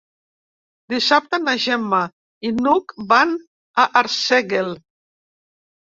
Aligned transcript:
Dissabte 0.93 1.39
na 1.43 1.53
Gemma 1.65 1.99
i 2.49 2.53
n'Hug 2.55 2.97
van 3.15 3.35
a 3.85 3.89
Arsèguel. 4.03 4.77